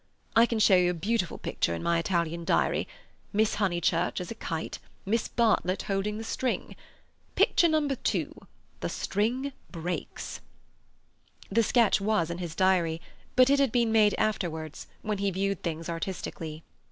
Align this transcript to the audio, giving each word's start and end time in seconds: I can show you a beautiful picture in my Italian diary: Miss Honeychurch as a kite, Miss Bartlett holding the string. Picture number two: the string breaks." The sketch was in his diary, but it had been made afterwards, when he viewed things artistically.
I 0.35 0.47
can 0.47 0.57
show 0.57 0.75
you 0.75 0.89
a 0.89 0.95
beautiful 0.95 1.37
picture 1.37 1.75
in 1.75 1.83
my 1.83 1.99
Italian 1.99 2.43
diary: 2.43 2.87
Miss 3.31 3.57
Honeychurch 3.61 4.19
as 4.19 4.31
a 4.31 4.33
kite, 4.33 4.79
Miss 5.05 5.27
Bartlett 5.27 5.83
holding 5.83 6.17
the 6.17 6.23
string. 6.23 6.75
Picture 7.35 7.67
number 7.67 7.93
two: 7.93 8.33
the 8.79 8.89
string 8.89 9.53
breaks." 9.71 10.41
The 11.51 11.61
sketch 11.61 12.01
was 12.01 12.31
in 12.31 12.39
his 12.39 12.55
diary, 12.55 12.99
but 13.35 13.51
it 13.51 13.59
had 13.59 13.71
been 13.71 13.91
made 13.91 14.15
afterwards, 14.17 14.87
when 15.03 15.19
he 15.19 15.29
viewed 15.29 15.61
things 15.61 15.87
artistically. 15.87 16.63